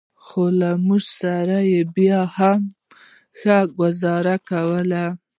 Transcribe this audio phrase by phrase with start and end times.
[0.23, 1.55] خو له موږ سره
[1.95, 2.59] بیا هم
[3.39, 4.97] ښه ګوزاره کوي.